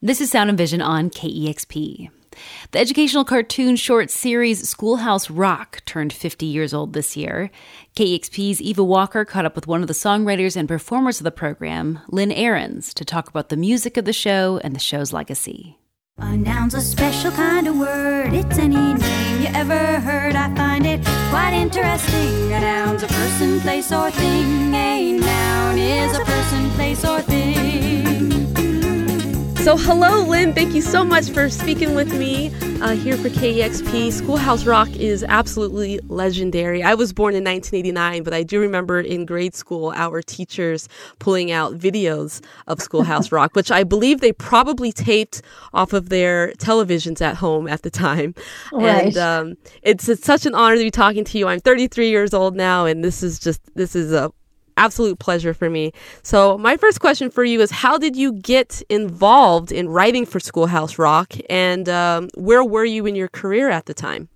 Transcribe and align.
This 0.00 0.20
is 0.20 0.30
Sound 0.30 0.48
and 0.48 0.56
Vision 0.56 0.80
on 0.80 1.10
KEXP. 1.10 2.08
The 2.70 2.78
educational 2.78 3.24
cartoon 3.24 3.74
short 3.74 4.12
series 4.12 4.68
Schoolhouse 4.68 5.28
Rock 5.28 5.80
turned 5.86 6.12
50 6.12 6.46
years 6.46 6.72
old 6.72 6.92
this 6.92 7.16
year. 7.16 7.50
KEXP's 7.96 8.62
Eva 8.62 8.84
Walker 8.84 9.24
caught 9.24 9.44
up 9.44 9.56
with 9.56 9.66
one 9.66 9.82
of 9.82 9.88
the 9.88 9.94
songwriters 9.94 10.54
and 10.54 10.68
performers 10.68 11.18
of 11.18 11.24
the 11.24 11.32
program, 11.32 11.98
Lynn 12.10 12.30
Ahrens, 12.30 12.94
to 12.94 13.04
talk 13.04 13.28
about 13.28 13.48
the 13.48 13.56
music 13.56 13.96
of 13.96 14.04
the 14.04 14.12
show 14.12 14.60
and 14.62 14.72
the 14.72 14.78
show's 14.78 15.12
legacy. 15.12 15.78
A 16.18 16.36
noun's 16.36 16.74
a 16.74 16.80
special 16.80 17.32
kind 17.32 17.66
of 17.66 17.76
word. 17.76 18.32
It's 18.32 18.56
any 18.56 18.76
name 18.76 19.40
you 19.40 19.48
ever 19.52 19.98
heard. 19.98 20.36
I 20.36 20.54
find 20.54 20.86
it 20.86 21.04
quite 21.30 21.54
interesting. 21.54 22.52
A 22.52 22.60
noun's 22.60 23.02
a 23.02 23.08
person, 23.08 23.58
place, 23.62 23.90
or 23.90 24.12
thing. 24.12 24.72
A 24.72 25.18
noun 25.18 25.76
is 25.76 26.16
a 26.16 26.24
person, 26.24 26.70
place, 26.70 27.04
or 27.04 27.20
thing. 27.20 28.17
So, 29.68 29.76
hello, 29.76 30.22
Lynn. 30.22 30.54
Thank 30.54 30.72
you 30.72 30.80
so 30.80 31.04
much 31.04 31.28
for 31.28 31.50
speaking 31.50 31.94
with 31.94 32.18
me 32.18 32.50
uh, 32.80 32.94
here 32.94 33.18
for 33.18 33.28
KEXP. 33.28 34.10
Schoolhouse 34.10 34.64
Rock 34.64 34.88
is 34.96 35.22
absolutely 35.22 36.00
legendary. 36.08 36.82
I 36.82 36.94
was 36.94 37.12
born 37.12 37.34
in 37.34 37.44
1989, 37.44 38.22
but 38.22 38.32
I 38.32 38.44
do 38.44 38.60
remember 38.60 38.98
in 38.98 39.26
grade 39.26 39.54
school 39.54 39.92
our 39.94 40.22
teachers 40.22 40.88
pulling 41.18 41.52
out 41.52 41.76
videos 41.76 42.42
of 42.66 42.80
Schoolhouse 42.80 43.30
Rock, 43.30 43.54
which 43.54 43.70
I 43.70 43.84
believe 43.84 44.22
they 44.22 44.32
probably 44.32 44.90
taped 44.90 45.42
off 45.74 45.92
of 45.92 46.08
their 46.08 46.52
televisions 46.52 47.20
at 47.20 47.36
home 47.36 47.68
at 47.68 47.82
the 47.82 47.90
time. 47.90 48.34
Right. 48.72 49.04
And 49.04 49.18
um, 49.18 49.56
it's, 49.82 50.08
it's 50.08 50.24
such 50.24 50.46
an 50.46 50.54
honor 50.54 50.76
to 50.76 50.82
be 50.82 50.90
talking 50.90 51.24
to 51.26 51.38
you. 51.38 51.46
I'm 51.46 51.60
33 51.60 52.08
years 52.08 52.32
old 52.32 52.56
now, 52.56 52.86
and 52.86 53.04
this 53.04 53.22
is 53.22 53.38
just 53.38 53.60
this 53.74 53.94
is 53.94 54.14
a 54.14 54.32
absolute 54.78 55.18
pleasure 55.18 55.52
for 55.52 55.68
me. 55.68 55.92
So, 56.22 56.56
my 56.56 56.76
first 56.76 57.00
question 57.00 57.30
for 57.30 57.44
you 57.44 57.60
is 57.60 57.70
How 57.70 57.98
did 57.98 58.16
you 58.16 58.32
get 58.32 58.82
involved 58.88 59.72
in 59.72 59.88
writing 59.88 60.24
for 60.24 60.40
Schoolhouse 60.40 60.98
Rock, 60.98 61.34
and 61.50 61.88
um, 61.88 62.28
where 62.34 62.64
were 62.64 62.84
you 62.84 63.04
in 63.04 63.14
your 63.14 63.28
career 63.28 63.68
at 63.68 63.86
the 63.86 63.94
time? 63.94 64.28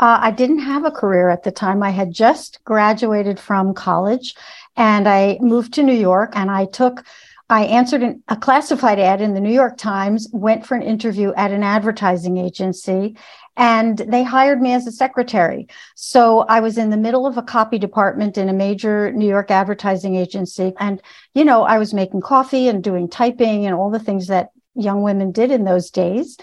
Uh, 0.00 0.18
I 0.22 0.30
didn't 0.30 0.60
have 0.60 0.86
a 0.86 0.90
career 0.90 1.28
at 1.28 1.42
the 1.42 1.52
time. 1.52 1.82
I 1.82 1.90
had 1.90 2.10
just 2.10 2.58
graduated 2.64 3.38
from 3.38 3.74
college 3.74 4.34
and 4.76 5.06
I 5.06 5.36
moved 5.42 5.74
to 5.74 5.82
New 5.82 5.94
York 5.94 6.32
and 6.34 6.50
I 6.50 6.64
took, 6.64 7.04
I 7.50 7.66
answered 7.66 8.02
an, 8.02 8.22
a 8.28 8.36
classified 8.36 8.98
ad 8.98 9.20
in 9.20 9.34
the 9.34 9.40
New 9.40 9.52
York 9.52 9.76
Times, 9.76 10.26
went 10.32 10.64
for 10.64 10.74
an 10.74 10.82
interview 10.82 11.34
at 11.34 11.50
an 11.50 11.62
advertising 11.62 12.38
agency, 12.38 13.14
and 13.60 13.98
they 13.98 14.24
hired 14.24 14.62
me 14.62 14.72
as 14.72 14.86
a 14.86 14.90
secretary. 14.90 15.68
So 15.94 16.40
I 16.48 16.60
was 16.60 16.78
in 16.78 16.88
the 16.88 16.96
middle 16.96 17.26
of 17.26 17.36
a 17.36 17.42
copy 17.42 17.78
department 17.78 18.38
in 18.38 18.48
a 18.48 18.54
major 18.54 19.12
New 19.12 19.28
York 19.28 19.50
advertising 19.50 20.16
agency. 20.16 20.72
And, 20.80 21.02
you 21.34 21.44
know, 21.44 21.64
I 21.64 21.76
was 21.76 21.92
making 21.92 22.22
coffee 22.22 22.68
and 22.68 22.82
doing 22.82 23.06
typing 23.06 23.66
and 23.66 23.74
all 23.74 23.90
the 23.90 23.98
things 23.98 24.28
that 24.28 24.48
young 24.74 25.02
women 25.02 25.30
did 25.30 25.50
in 25.50 25.64
those 25.64 25.90
days. 25.90 26.38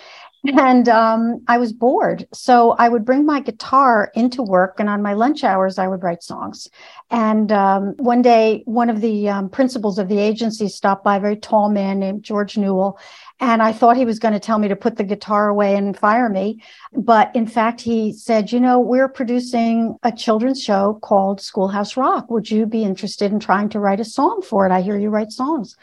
And 0.45 0.87
um, 0.87 1.43
I 1.47 1.57
was 1.57 1.73
bored. 1.73 2.27
So 2.31 2.71
I 2.71 2.89
would 2.89 3.05
bring 3.05 3.25
my 3.25 3.39
guitar 3.41 4.11
into 4.15 4.41
work, 4.41 4.79
and 4.79 4.87
on 4.87 5.01
my 5.01 5.13
lunch 5.13 5.43
hours, 5.43 5.77
I 5.77 5.87
would 5.87 6.03
write 6.03 6.23
songs. 6.23 6.69
And 7.09 7.51
um, 7.51 7.95
one 7.97 8.21
day, 8.21 8.63
one 8.65 8.89
of 8.89 9.01
the 9.01 9.29
um, 9.29 9.49
principals 9.49 9.97
of 9.97 10.07
the 10.07 10.19
agency 10.19 10.69
stopped 10.69 11.03
by, 11.03 11.17
a 11.17 11.19
very 11.19 11.37
tall 11.37 11.69
man 11.69 11.99
named 11.99 12.23
George 12.23 12.57
Newell. 12.57 12.99
And 13.39 13.61
I 13.61 13.71
thought 13.71 13.97
he 13.97 14.05
was 14.05 14.19
going 14.19 14.33
to 14.33 14.39
tell 14.39 14.57
me 14.57 14.67
to 14.67 14.75
put 14.75 14.97
the 14.97 15.03
guitar 15.03 15.47
away 15.47 15.75
and 15.75 15.97
fire 15.97 16.29
me. 16.29 16.61
But 16.93 17.35
in 17.35 17.45
fact, 17.45 17.81
he 17.81 18.13
said, 18.13 18.51
You 18.51 18.59
know, 18.59 18.79
we're 18.79 19.09
producing 19.09 19.97
a 20.03 20.11
children's 20.11 20.63
show 20.63 20.99
called 21.01 21.41
Schoolhouse 21.41 21.97
Rock. 21.97 22.29
Would 22.29 22.49
you 22.49 22.65
be 22.65 22.83
interested 22.83 23.31
in 23.31 23.39
trying 23.39 23.69
to 23.69 23.79
write 23.79 23.99
a 23.99 24.05
song 24.05 24.41
for 24.41 24.65
it? 24.65 24.71
I 24.71 24.81
hear 24.81 24.97
you 24.97 25.09
write 25.09 25.31
songs. 25.31 25.75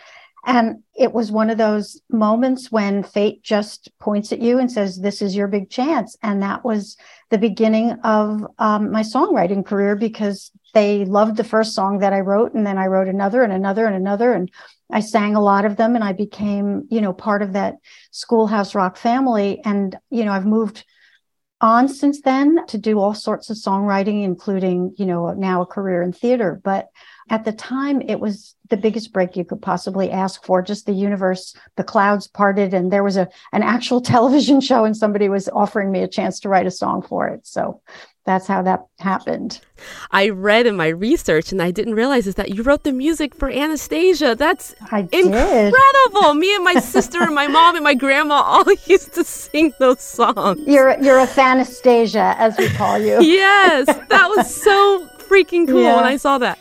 And 0.46 0.82
it 0.94 1.12
was 1.12 1.32
one 1.32 1.50
of 1.50 1.58
those 1.58 2.00
moments 2.10 2.70
when 2.70 3.02
fate 3.02 3.42
just 3.42 3.90
points 3.98 4.32
at 4.32 4.40
you 4.40 4.58
and 4.58 4.70
says, 4.70 5.00
This 5.00 5.22
is 5.22 5.34
your 5.34 5.48
big 5.48 5.70
chance. 5.70 6.16
And 6.22 6.42
that 6.42 6.64
was 6.64 6.96
the 7.30 7.38
beginning 7.38 7.92
of 8.04 8.46
um, 8.58 8.90
my 8.90 9.02
songwriting 9.02 9.64
career 9.64 9.96
because 9.96 10.50
they 10.74 11.04
loved 11.04 11.36
the 11.36 11.44
first 11.44 11.74
song 11.74 11.98
that 12.00 12.12
I 12.12 12.20
wrote. 12.20 12.52
And 12.54 12.66
then 12.66 12.78
I 12.78 12.86
wrote 12.86 13.08
another 13.08 13.42
and 13.42 13.52
another 13.52 13.86
and 13.86 13.96
another. 13.96 14.32
And 14.32 14.50
I 14.92 15.00
sang 15.00 15.34
a 15.34 15.42
lot 15.42 15.64
of 15.64 15.76
them 15.76 15.94
and 15.94 16.04
I 16.04 16.12
became, 16.12 16.86
you 16.90 17.00
know, 17.00 17.12
part 17.12 17.42
of 17.42 17.54
that 17.54 17.76
schoolhouse 18.10 18.74
rock 18.74 18.96
family. 18.96 19.60
And, 19.64 19.96
you 20.10 20.24
know, 20.24 20.32
I've 20.32 20.46
moved 20.46 20.84
on 21.64 21.88
since 21.88 22.20
then 22.20 22.58
to 22.66 22.76
do 22.76 23.00
all 23.00 23.14
sorts 23.14 23.48
of 23.48 23.56
songwriting, 23.56 24.22
including, 24.22 24.94
you 24.98 25.06
know, 25.06 25.32
now 25.32 25.62
a 25.62 25.66
career 25.66 26.02
in 26.02 26.12
theater. 26.12 26.60
But 26.62 26.90
at 27.30 27.46
the 27.46 27.52
time, 27.52 28.02
it 28.02 28.20
was 28.20 28.54
the 28.68 28.76
biggest 28.76 29.14
break 29.14 29.34
you 29.34 29.46
could 29.46 29.62
possibly 29.62 30.10
ask 30.10 30.44
for. 30.44 30.60
Just 30.60 30.84
the 30.84 30.92
universe, 30.92 31.56
the 31.76 31.82
clouds 31.82 32.26
parted, 32.26 32.74
and 32.74 32.92
there 32.92 33.02
was 33.02 33.16
a 33.16 33.30
an 33.54 33.62
actual 33.62 34.00
television 34.12 34.60
show, 34.60 34.84
and 34.84 34.94
somebody 34.94 35.30
was 35.30 35.48
offering 35.48 35.90
me 35.90 36.02
a 36.02 36.08
chance 36.08 36.38
to 36.40 36.50
write 36.50 36.66
a 36.66 36.70
song 36.70 37.00
for 37.00 37.28
it. 37.28 37.46
So 37.46 37.80
that's 38.26 38.46
how 38.46 38.62
that 38.62 38.86
happened. 39.00 39.60
I 40.10 40.30
read 40.30 40.66
in 40.66 40.76
my 40.76 40.88
research, 40.88 41.52
and 41.52 41.60
I 41.60 41.70
didn't 41.70 41.94
realize 41.94 42.26
is 42.26 42.36
that 42.36 42.50
you 42.54 42.62
wrote 42.62 42.84
the 42.84 42.92
music 42.92 43.34
for 43.34 43.50
Anastasia. 43.50 44.34
That's 44.34 44.74
incredible. 44.90 46.34
Me 46.34 46.54
and 46.54 46.64
my 46.64 46.74
sister 46.74 47.22
and 47.22 47.34
my 47.34 47.46
mom 47.46 47.74
and 47.76 47.84
my 47.84 47.94
grandma 47.94 48.36
all 48.36 48.64
used 48.86 49.12
to 49.14 49.24
sing 49.24 49.72
those 49.78 50.00
songs. 50.00 50.60
You're 50.66 50.98
you're 51.02 51.18
a 51.18 51.26
Fanastasia, 51.26 52.34
as 52.38 52.56
we 52.58 52.68
call 52.70 52.98
you. 52.98 53.20
yes, 53.22 53.86
that 53.86 54.28
was 54.36 54.54
so 54.54 55.06
freaking 55.18 55.66
cool 55.68 55.82
Yeah. 55.82 55.96
when 55.96 56.04
I 56.04 56.16
saw 56.16 56.38
that. 56.38 56.58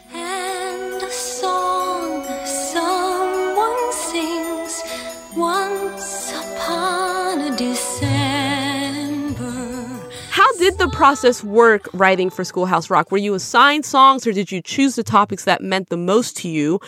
Process 11.04 11.44
work 11.44 11.90
writing 11.92 12.30
for 12.30 12.46
Schoolhouse 12.46 12.90
Rock? 12.90 13.12
Were 13.12 13.18
you 13.18 13.34
assigned 13.34 13.86
songs 13.86 14.26
or 14.26 14.32
did 14.32 14.54
you 14.54 14.62
choose 14.62 14.96
the 14.96 15.04
topics 15.04 15.44
that 15.44 15.62
meant 15.62 15.90
the 15.90 15.98
most 15.98 16.38
to 16.38 16.48
you? 16.48 16.80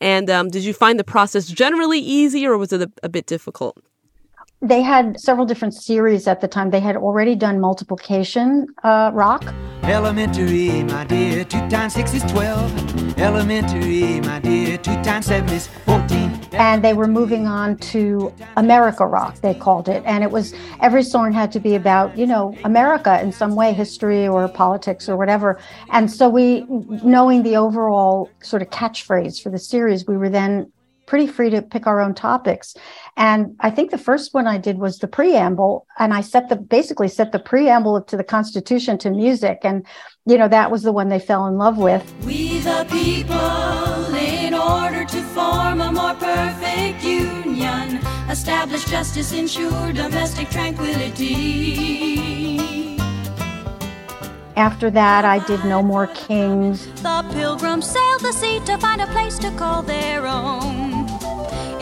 And 0.00 0.30
um, 0.30 0.48
did 0.48 0.62
you 0.62 0.72
find 0.72 0.96
the 0.96 1.02
process 1.02 1.48
generally 1.48 1.98
easy 1.98 2.46
or 2.46 2.56
was 2.56 2.72
it 2.72 2.82
a, 2.82 2.92
a 3.02 3.08
bit 3.08 3.26
difficult? 3.26 3.76
They 4.62 4.80
had 4.80 5.18
several 5.18 5.44
different 5.44 5.74
series 5.74 6.28
at 6.28 6.40
the 6.40 6.46
time. 6.46 6.70
They 6.70 6.78
had 6.78 6.96
already 6.96 7.34
done 7.34 7.58
multiplication 7.58 8.68
uh, 8.84 9.10
rock. 9.12 9.42
Elementary, 9.86 10.82
my 10.84 11.04
dear, 11.04 11.44
two 11.44 11.68
times 11.68 11.94
six 11.94 12.14
is 12.14 12.22
twelve. 12.24 12.72
Elementary, 13.18 14.20
my 14.22 14.40
dear, 14.40 14.78
two 14.78 14.94
times 15.02 15.26
seven 15.26 15.48
is 15.50 15.68
fourteen. 15.84 16.30
and 16.54 16.84
they 16.84 16.94
were 16.94 17.06
moving 17.06 17.46
on 17.46 17.76
to 17.76 18.32
America 18.56 19.06
Rock, 19.06 19.36
they 19.40 19.54
called 19.54 19.88
it. 19.88 20.02
And 20.06 20.22
it 20.22 20.30
was 20.30 20.54
every 20.80 21.02
song 21.02 21.32
had 21.32 21.50
to 21.52 21.60
be 21.60 21.74
about, 21.74 22.16
you 22.16 22.26
know, 22.26 22.56
America 22.64 23.20
in 23.20 23.32
some 23.32 23.54
way, 23.54 23.72
history 23.72 24.26
or 24.26 24.48
politics 24.48 25.08
or 25.08 25.16
whatever. 25.16 25.58
And 25.90 26.10
so 26.10 26.28
we, 26.28 26.64
knowing 27.02 27.42
the 27.42 27.56
overall 27.56 28.30
sort 28.42 28.62
of 28.62 28.70
catchphrase 28.70 29.42
for 29.42 29.50
the 29.50 29.58
series, 29.58 30.06
we 30.06 30.16
were 30.16 30.30
then 30.30 30.70
pretty 31.06 31.26
free 31.26 31.50
to 31.50 31.62
pick 31.62 31.86
our 31.86 32.00
own 32.00 32.14
topics. 32.14 32.74
And 33.16 33.56
I 33.60 33.70
think 33.70 33.90
the 33.90 33.98
first 33.98 34.34
one 34.34 34.46
I 34.46 34.58
did 34.58 34.78
was 34.78 34.98
the 34.98 35.08
preamble, 35.08 35.86
and 35.98 36.12
I 36.14 36.20
set 36.20 36.48
the 36.48 36.56
basically 36.56 37.08
set 37.08 37.32
the 37.32 37.38
preamble 37.38 38.02
to 38.02 38.16
the 38.16 38.24
Constitution 38.24 38.98
to 38.98 39.10
music. 39.10 39.58
And, 39.62 39.86
you 40.26 40.38
know, 40.38 40.48
that 40.48 40.70
was 40.70 40.82
the 40.82 40.92
one 40.92 41.08
they 41.08 41.18
fell 41.18 41.46
in 41.46 41.56
love 41.58 41.78
with. 41.78 42.02
We 42.24 42.60
the 42.60 42.86
people, 42.90 44.14
in 44.14 44.54
order 44.54 45.04
to 45.04 45.22
form 45.34 45.80
a 45.80 45.92
more 45.92 46.14
perfect 46.14 47.04
union, 47.04 48.00
establish 48.30 48.84
justice, 48.84 49.32
ensure 49.32 49.92
domestic 49.92 50.48
tranquility. 50.50 52.34
After 54.56 54.88
that, 54.92 55.24
I 55.24 55.44
did 55.46 55.64
No 55.64 55.82
More 55.82 56.06
Kings. 56.06 56.86
The 57.02 57.24
pilgrims 57.32 57.86
sailed 57.86 58.20
the 58.20 58.32
sea 58.32 58.60
to 58.66 58.78
find 58.78 59.00
a 59.00 59.06
place 59.08 59.36
to 59.40 59.50
call 59.56 59.82
their 59.82 60.26
own. 60.28 60.93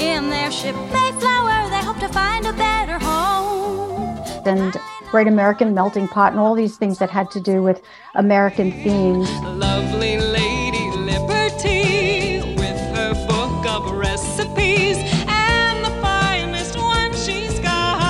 In 0.03 0.31
their 0.31 0.51
ship 0.51 0.75
Mayflower, 0.93 1.71
they 1.71 1.81
hope 1.83 1.99
to 2.01 2.09
find 2.09 2.47
a 2.47 2.53
better 2.53 2.99
home. 2.99 4.19
and 4.45 4.77
Great 5.11 5.29
American 5.29 5.75
Melting 5.75 6.09
Pot 6.09 6.33
and 6.33 6.41
all 6.41 6.55
these 6.55 6.77
things 6.77 6.99
that 6.99 7.11
had 7.11 7.31
to 7.33 7.41
do 7.41 7.63
with 7.63 7.81
American 8.17 8.73
themes. 8.83 9.31
lovely 9.43 10.19
lady 10.19 10.91
Liberty 10.97 12.41
with 12.57 12.79
her 12.97 13.13
book 13.29 13.67
of 13.67 13.93
recipes 13.93 14.97
and 15.29 15.85
the 15.85 15.91
finest 16.01 16.77
one 16.77 17.13
she's 17.15 17.61
got 17.61 18.01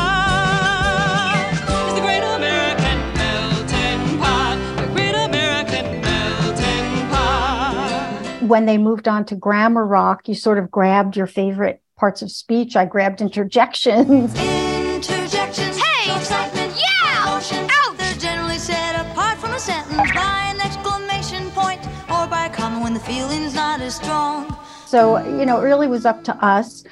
is 1.89 1.95
the 1.95 2.01
Great 2.01 2.23
American 2.23 2.99
Melting 3.15 4.19
Pot, 4.19 4.57
the 4.77 4.87
Great 4.95 5.15
American 5.15 6.01
Melting 6.01 7.09
Pot. 7.11 8.43
When 8.43 8.65
they 8.67 8.79
moved 8.79 9.09
on 9.09 9.25
to 9.27 9.35
grammar 9.35 9.85
rock, 9.85 10.29
you 10.29 10.35
sort 10.35 10.59
of 10.59 10.71
grabbed 10.71 11.17
your 11.17 11.27
favorite 11.27 11.82
parts 12.03 12.21
of 12.21 12.33
speech. 12.33 12.75
I 12.75 12.85
grabbed 12.85 13.21
interjections. 13.21 14.35
Interjections. 14.37 15.81
Hey! 15.81 16.17
Excitement. 16.17 16.75
Yeah! 16.77 17.23
Emotion. 17.23 17.69
Out! 17.71 17.97
They're 17.97 18.15
generally 18.15 18.59
set 18.59 18.97
apart 19.07 19.39
from 19.39 19.53
a 19.53 19.61
sentence 19.61 20.11
by 20.13 20.53
an 20.53 20.61
exclamation 20.61 21.49
point 21.53 21.81
or 22.11 22.27
by 22.27 22.47
a 22.47 22.51
comma 22.51 22.83
when 22.83 22.93
the 22.93 22.99
feeling's 22.99 23.55
not 23.55 23.81
as 23.81 23.95
strong. 23.95 24.53
So, 24.85 25.25
you 25.39 25.47
know, 25.47 25.61
it 25.61 25.63
really 25.63 25.87
was 25.87 26.05
up 26.05 26.25
to 26.25 26.35
us 26.45 26.83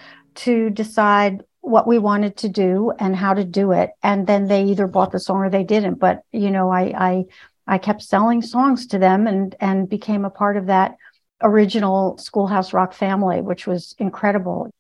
to 0.47 0.71
decide 0.71 1.43
what 1.61 1.89
we 1.89 1.99
wanted 1.99 2.37
to 2.37 2.49
do 2.49 2.93
and 3.01 3.17
how 3.17 3.35
to 3.35 3.43
do 3.43 3.73
it. 3.73 3.91
And 4.05 4.29
then 4.29 4.47
they 4.47 4.63
either 4.67 4.87
bought 4.87 5.11
the 5.11 5.19
song 5.19 5.39
or 5.39 5.51
they 5.51 5.65
didn't. 5.65 5.95
But, 5.95 6.23
you 6.31 6.53
know, 6.53 6.71
I, 6.71 6.83
I, 6.97 7.25
I 7.67 7.79
kept 7.79 8.03
selling 8.03 8.43
songs 8.43 8.87
to 8.87 8.99
them 9.01 9.27
and, 9.27 9.57
and 9.59 9.89
became 9.89 10.25
a 10.25 10.31
part 10.31 10.57
of 10.57 10.67
that 10.67 10.95
original 11.43 12.17
Schoolhouse 12.19 12.73
Rock 12.73 12.93
family, 12.93 13.41
which 13.41 13.67
was 13.67 13.97
incredible. 13.99 14.71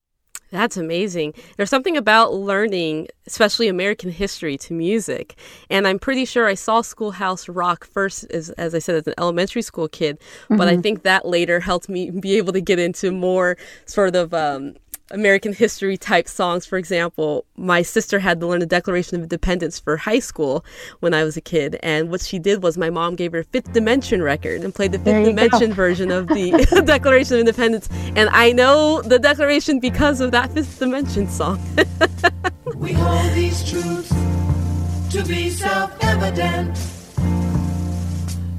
That's 0.50 0.76
amazing. 0.76 1.34
There's 1.56 1.70
something 1.70 1.96
about 1.96 2.34
learning, 2.34 3.08
especially 3.26 3.68
American 3.68 4.10
history, 4.10 4.56
to 4.58 4.74
music. 4.74 5.36
And 5.68 5.86
I'm 5.86 5.98
pretty 5.98 6.24
sure 6.24 6.46
I 6.46 6.54
saw 6.54 6.82
Schoolhouse 6.82 7.48
Rock 7.48 7.86
first, 7.86 8.24
as, 8.30 8.50
as 8.50 8.74
I 8.74 8.80
said, 8.80 8.96
as 8.96 9.06
an 9.06 9.14
elementary 9.18 9.62
school 9.62 9.88
kid. 9.88 10.18
But 10.48 10.58
mm-hmm. 10.58 10.78
I 10.78 10.82
think 10.82 11.02
that 11.04 11.24
later 11.24 11.60
helped 11.60 11.88
me 11.88 12.10
be 12.10 12.36
able 12.36 12.52
to 12.52 12.60
get 12.60 12.78
into 12.78 13.12
more 13.12 13.56
sort 13.86 14.16
of 14.16 14.34
um, 14.34 14.74
American 15.10 15.52
history 15.52 15.96
type 15.96 16.28
songs. 16.28 16.66
For 16.66 16.78
example, 16.78 17.44
my 17.56 17.82
sister 17.82 18.18
had 18.18 18.40
to 18.40 18.46
learn 18.46 18.60
the 18.60 18.66
Declaration 18.66 19.16
of 19.16 19.22
Independence 19.22 19.78
for 19.78 19.96
high 19.96 20.18
school 20.18 20.64
when 21.00 21.14
I 21.14 21.24
was 21.24 21.36
a 21.36 21.40
kid. 21.40 21.78
And 21.82 22.10
what 22.10 22.20
she 22.20 22.38
did 22.38 22.62
was 22.62 22.78
my 22.78 22.90
mom 22.90 23.16
gave 23.16 23.32
her 23.32 23.42
Fifth 23.42 23.72
Dimension 23.72 24.22
record 24.22 24.62
and 24.62 24.74
played 24.74 24.92
the 24.92 24.98
Fifth 24.98 25.24
Dimension 25.24 25.70
go. 25.70 25.74
version 25.74 26.10
of 26.10 26.28
the 26.28 26.52
Declaration 26.86 27.34
of 27.34 27.40
Independence. 27.40 27.88
And 28.16 28.28
I 28.30 28.52
know 28.52 29.02
the 29.02 29.18
Declaration 29.18 29.80
because 29.80 30.20
of 30.20 30.30
that 30.32 30.52
Fifth 30.52 30.78
Dimension 30.78 31.28
song. 31.28 31.60
we 32.76 32.92
hold 32.92 33.32
these 33.32 33.68
truths 33.68 34.10
to 35.10 35.24
be 35.26 35.50
self 35.50 35.92
evident 36.02 36.78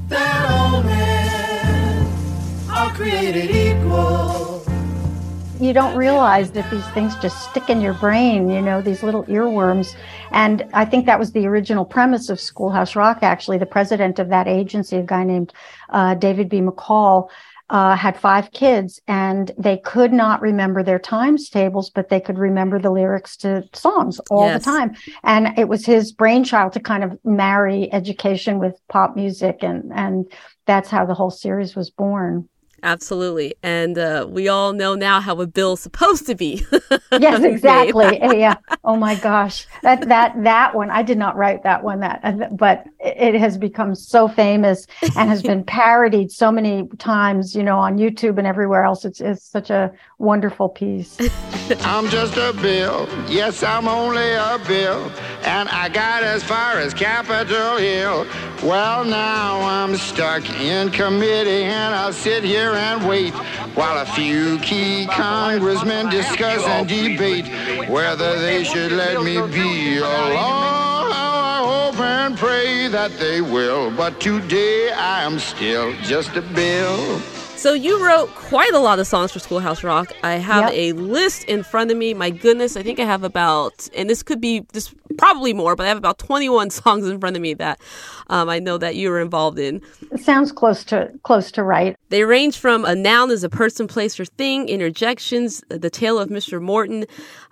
that 0.10 0.52
all 0.52 0.84
men 0.84 2.06
are 2.70 2.94
created 2.94 3.50
equal 3.50 4.51
you 5.62 5.74
don't 5.74 5.96
realize 5.96 6.52
that 6.52 6.70
these 6.72 6.88
things 6.90 7.16
just 7.18 7.50
stick 7.50 7.70
in 7.70 7.82
your 7.82 7.94
brain, 7.94 8.50
you 8.50 8.62
know, 8.62 8.82
these 8.82 9.04
little 9.04 9.24
earworms. 9.26 9.96
And 10.32 10.68
I 10.74 10.86
think 10.86 11.06
that 11.06 11.20
was 11.20 11.32
the 11.32 11.46
original 11.46 11.86
premise 11.86 12.30
of 12.30 12.40
Schoolhouse 12.40 12.96
Rock, 12.96 13.20
actually. 13.22 13.60
The 13.60 13.68
president 13.68 14.18
of 14.18 14.30
that 14.30 14.48
agency, 14.48 14.98
a 14.98 15.04
guy 15.04 15.24
named 15.24 15.54
uh, 15.90 16.16
David 16.16 16.50
B. 16.50 16.62
McCall, 16.62 17.30
uh, 17.70 17.96
had 17.96 18.20
five 18.20 18.52
kids 18.52 19.00
and 19.08 19.52
they 19.58 19.78
could 19.78 20.12
not 20.12 20.42
remember 20.42 20.84
their 20.84 21.00
times 21.00 21.48
tables, 21.50 21.90
but 21.90 22.10
they 22.10 22.20
could 22.20 22.38
remember 22.38 22.80
the 22.80 22.92
lyrics 22.92 23.38
to 23.38 23.64
songs 23.72 24.20
all 24.30 24.48
yes. 24.48 24.60
the 24.60 24.72
time. 24.72 24.94
And 25.24 25.58
it 25.58 25.70
was 25.70 25.86
his 25.86 26.12
brainchild 26.12 26.74
to 26.74 26.82
kind 26.82 27.02
of 27.02 27.18
marry 27.24 27.92
education 27.94 28.60
with 28.60 28.78
pop 28.90 29.16
music. 29.16 29.60
And, 29.62 29.90
and 29.96 30.30
that's 30.66 30.90
how 30.90 31.06
the 31.06 31.14
whole 31.14 31.32
series 31.32 31.74
was 31.74 31.90
born. 31.90 32.50
Absolutely. 32.84 33.56
And 33.62 33.98
uh, 33.98 34.26
we 34.30 34.48
all 34.48 34.74
know 34.74 34.96
now 34.96 35.20
how 35.20 35.40
a 35.40 35.48
bill's 35.48 35.82
supposed 35.82 36.26
to 36.28 36.36
be. 36.36 36.66
yes, 37.12 37.44
exactly. 37.44 38.20
yeah. 38.22 38.56
Oh 38.84 38.96
my 38.96 39.16
gosh. 39.16 39.68
That 39.84 40.08
that 40.08 40.44
that 40.44 40.74
one 40.74 40.90
I 40.90 41.04
did 41.04 41.18
not 41.18 41.36
write 41.36 41.64
that 41.64 41.84
one 41.84 42.00
that 42.00 42.58
but 42.58 42.86
it 43.00 43.36
has 43.36 43.58
become 43.58 43.94
so 43.94 44.28
famous 44.28 44.88
and 45.16 45.30
has 45.30 45.44
been 45.44 45.64
parodied 45.64 46.32
so 46.32 46.52
many 46.52 46.88
times, 46.98 47.56
you 47.56 47.64
know, 47.64 47.78
on 47.78 47.98
YouTube 47.98 48.38
and 48.38 48.48
everywhere 48.48 48.84
else. 48.84 49.06
It's 49.06 49.22
it's 49.22 49.44
such 49.44 49.70
a 49.70 49.92
wonderful 50.18 50.70
piece. 50.70 51.18
I'm 51.82 52.10
just 52.10 52.36
a 52.36 52.52
bill. 52.62 53.08
Yes, 53.30 53.64
I'm 53.64 53.88
only 53.88 54.34
a 54.34 54.60
bill. 54.68 55.10
And 55.44 55.70
I 55.70 55.88
got 55.88 56.22
as 56.22 56.44
far 56.44 56.74
as 56.74 56.94
Capitol 56.94 57.78
Hill. 57.78 58.28
Well, 58.62 59.06
now 59.06 59.62
I'm 59.62 59.96
stuck 59.96 60.50
in 60.60 60.92
committee 60.92 61.64
and 61.64 61.96
I'll 61.96 62.12
sit 62.12 62.44
here 62.44 62.74
and 62.74 63.08
wait 63.08 63.34
while 63.74 64.00
a 64.00 64.06
few 64.06 64.60
key 64.60 65.06
congressmen 65.06 66.10
discuss 66.10 66.62
and 66.66 66.90
debate 66.90 67.48
whether 67.90 68.38
they 68.40 68.66
should 68.66 68.92
let 68.92 69.24
me 69.24 69.36
be 69.48 69.98
alone. 69.98 70.36
Oh, 70.36 71.12
I 71.14 71.90
hope 71.92 72.00
and 72.02 72.38
pray 72.38 72.90
that 72.90 73.18
they 73.18 73.40
will, 73.40 73.92
but 73.92 74.20
today 74.20 74.92
I 74.92 75.24
am 75.24 75.40
still 75.40 75.94
just 76.02 76.36
a 76.36 76.42
bill. 76.42 77.22
So 77.62 77.74
you 77.74 78.04
wrote 78.04 78.28
quite 78.30 78.74
a 78.74 78.80
lot 78.80 78.98
of 78.98 79.06
songs 79.06 79.32
for 79.32 79.38
Schoolhouse 79.38 79.84
Rock. 79.84 80.12
I 80.24 80.38
have 80.38 80.74
yep. 80.74 80.74
a 80.74 80.94
list 80.94 81.44
in 81.44 81.62
front 81.62 81.92
of 81.92 81.98
me. 81.98 82.16
My 82.16 82.32
goodness, 82.32 82.76
I 82.76 82.82
think 82.82 83.00
I 83.00 83.06
have 83.06 83.24
about, 83.24 83.88
and 83.96 84.10
this 84.10 84.24
could 84.24 84.42
be 84.42 84.66
this 84.74 84.92
probably 85.20 85.54
more, 85.54 85.76
but 85.76 85.86
I 85.86 85.90
have 85.90 85.98
about 85.98 86.18
21 86.18 86.70
songs 86.72 87.08
in 87.08 87.20
front 87.20 87.36
of 87.36 87.42
me 87.44 87.54
that 87.54 87.80
um, 88.32 88.50
I 88.50 88.58
know 88.58 88.80
that 88.80 88.96
you 88.96 89.12
were 89.12 89.20
involved 89.20 89.60
in. 89.60 89.80
It 90.12 90.22
sounds 90.22 90.52
close 90.52 90.84
to 90.86 91.12
close 91.22 91.52
to 91.52 91.64
right. 91.64 91.96
They 92.10 92.24
range 92.24 92.58
from 92.58 92.84
a 92.84 92.96
noun 92.96 93.30
as 93.30 93.44
a 93.44 93.50
person, 93.50 93.88
place, 93.88 94.20
or 94.20 94.26
thing, 94.26 94.68
interjections, 94.68 95.64
the 95.70 95.92
tale 95.92 96.18
of 96.18 96.30
Mr. 96.30 96.60
Morton, 96.60 97.06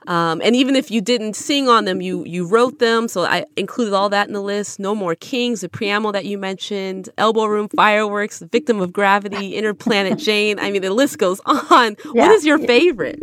um, 0.07 0.41
and 0.43 0.55
even 0.55 0.75
if 0.75 0.89
you 0.89 1.01
didn't 1.01 1.35
sing 1.35 1.67
on 1.67 1.85
them, 1.85 2.01
you 2.01 2.23
you 2.25 2.47
wrote 2.47 2.79
them. 2.79 3.07
So 3.07 3.23
I 3.23 3.45
included 3.57 3.93
all 3.93 4.09
that 4.09 4.27
in 4.27 4.33
the 4.33 4.41
list. 4.41 4.79
No 4.79 4.95
More 4.95 5.15
Kings, 5.15 5.61
the 5.61 5.69
preamble 5.69 6.11
that 6.13 6.25
you 6.25 6.37
mentioned, 6.37 7.09
Elbow 7.17 7.45
Room 7.45 7.67
Fireworks, 7.75 8.39
Victim 8.51 8.81
of 8.81 8.93
Gravity, 8.93 9.55
Interplanet 10.05 10.23
Janet. 10.23 10.63
I 10.63 10.71
mean, 10.71 10.81
the 10.81 10.93
list 10.93 11.17
goes 11.17 11.39
on. 11.45 11.95
Yeah. 12.13 12.27
What 12.27 12.31
is 12.31 12.45
your 12.45 12.59
favorite? 12.59 13.21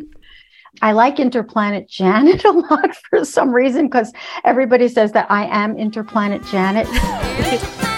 I 0.82 0.92
like 0.92 1.16
Interplanet 1.16 1.88
Janet 1.88 2.44
a 2.44 2.50
lot 2.50 2.94
for 2.96 3.24
some 3.24 3.52
reason 3.52 3.86
because 3.86 4.12
everybody 4.44 4.88
says 4.88 5.12
that 5.12 5.30
I 5.30 5.46
am 5.46 5.76
Interplanet 5.76 6.48
Janet. 6.50 6.86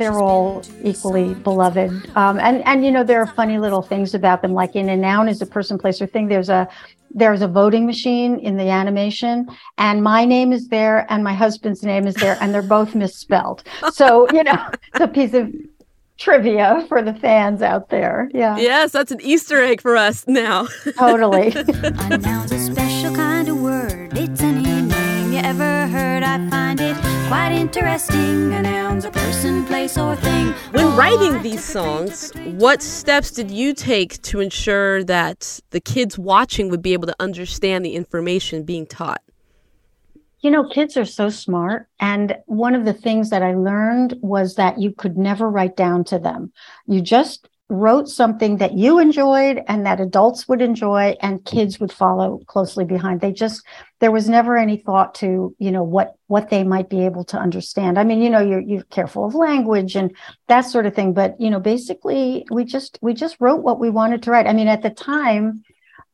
they're 0.00 0.18
all 0.18 0.62
equally 0.82 1.34
beloved. 1.34 1.90
Um, 2.16 2.38
and 2.38 2.64
and 2.66 2.84
you 2.84 2.90
know 2.90 3.04
there 3.04 3.20
are 3.20 3.26
funny 3.26 3.58
little 3.58 3.82
things 3.82 4.14
about 4.14 4.42
them. 4.42 4.52
Like 4.52 4.74
in 4.74 4.88
a 4.88 4.96
noun 4.96 5.28
is 5.28 5.42
a 5.42 5.46
person, 5.46 5.78
place, 5.78 6.00
or 6.00 6.06
thing. 6.06 6.28
There's 6.28 6.48
a 6.48 6.68
there's 7.12 7.42
a 7.42 7.48
voting 7.48 7.86
machine 7.86 8.38
in 8.38 8.56
the 8.56 8.70
animation, 8.70 9.48
and 9.78 10.02
my 10.02 10.24
name 10.24 10.52
is 10.52 10.68
there, 10.68 11.06
and 11.12 11.22
my 11.22 11.34
husband's 11.34 11.82
name 11.82 12.06
is 12.06 12.14
there, 12.14 12.38
and 12.40 12.54
they're 12.54 12.62
both 12.62 12.94
misspelled. 12.94 13.62
So 13.92 14.30
you 14.32 14.42
know 14.42 14.58
it's 14.94 15.00
a 15.00 15.08
piece 15.08 15.34
of 15.34 15.52
trivia 16.16 16.84
for 16.88 17.02
the 17.02 17.14
fans 17.14 17.62
out 17.62 17.88
there. 17.88 18.30
Yeah. 18.32 18.58
Yes, 18.58 18.92
that's 18.92 19.10
an 19.10 19.20
Easter 19.22 19.62
egg 19.62 19.80
for 19.80 19.96
us 19.96 20.26
now. 20.28 20.66
totally. 20.98 21.52
a 21.56 22.18
noun's 22.18 22.52
a 22.52 22.58
special 22.58 23.14
kind 23.14 23.48
of 23.48 23.60
word. 23.60 24.16
It's 24.16 24.42
any 24.42 24.82
name 24.82 25.32
you 25.32 25.38
ever 25.38 25.86
heard. 25.88 26.22
I 26.22 26.48
find 26.50 26.80
it 26.80 27.09
quite 27.30 27.52
interesting. 27.52 28.52
A 28.54 28.62
noun's 28.62 29.04
a 29.04 29.10
person, 29.12 29.64
place, 29.66 29.96
or 29.96 30.16
thing. 30.16 30.48
When 30.72 30.96
writing 30.96 31.40
these 31.42 31.62
songs, 31.62 32.32
what 32.56 32.82
steps 32.82 33.30
did 33.30 33.52
you 33.52 33.72
take 33.72 34.20
to 34.22 34.40
ensure 34.40 35.04
that 35.04 35.60
the 35.70 35.80
kids 35.80 36.18
watching 36.18 36.70
would 36.70 36.82
be 36.82 36.92
able 36.92 37.06
to 37.06 37.14
understand 37.20 37.84
the 37.84 37.94
information 37.94 38.64
being 38.64 38.84
taught? 38.84 39.22
You 40.40 40.50
know, 40.50 40.68
kids 40.68 40.96
are 40.96 41.04
so 41.04 41.28
smart. 41.28 41.86
And 42.00 42.36
one 42.46 42.74
of 42.74 42.84
the 42.84 42.94
things 42.94 43.30
that 43.30 43.44
I 43.44 43.54
learned 43.54 44.16
was 44.22 44.56
that 44.56 44.80
you 44.80 44.90
could 44.90 45.16
never 45.16 45.48
write 45.48 45.76
down 45.76 46.02
to 46.06 46.18
them. 46.18 46.52
You 46.88 47.00
just 47.00 47.48
wrote 47.70 48.08
something 48.08 48.56
that 48.56 48.76
you 48.76 48.98
enjoyed 48.98 49.62
and 49.68 49.86
that 49.86 50.00
adults 50.00 50.48
would 50.48 50.60
enjoy 50.60 51.16
and 51.20 51.44
kids 51.44 51.78
would 51.78 51.92
follow 51.92 52.40
closely 52.46 52.84
behind. 52.84 53.20
They 53.20 53.32
just 53.32 53.64
there 54.00 54.10
was 54.10 54.28
never 54.28 54.56
any 54.56 54.76
thought 54.76 55.14
to 55.16 55.54
you 55.58 55.70
know 55.70 55.84
what 55.84 56.16
what 56.26 56.50
they 56.50 56.64
might 56.64 56.90
be 56.90 57.04
able 57.04 57.24
to 57.26 57.38
understand. 57.38 57.96
I 57.98 58.04
mean 58.04 58.20
you 58.20 58.28
know 58.28 58.40
you're 58.40 58.60
you're 58.60 58.82
careful 58.84 59.24
of 59.24 59.36
language 59.36 59.94
and 59.94 60.14
that 60.48 60.62
sort 60.62 60.86
of 60.86 60.94
thing 60.94 61.12
but 61.14 61.40
you 61.40 61.48
know 61.48 61.60
basically 61.60 62.44
we 62.50 62.64
just 62.64 62.98
we 63.00 63.14
just 63.14 63.36
wrote 63.38 63.62
what 63.62 63.78
we 63.78 63.88
wanted 63.88 64.24
to 64.24 64.32
write. 64.32 64.48
I 64.48 64.52
mean 64.52 64.68
at 64.68 64.82
the 64.82 64.90
time 64.90 65.62